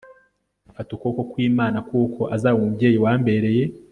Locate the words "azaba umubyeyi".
2.35-2.97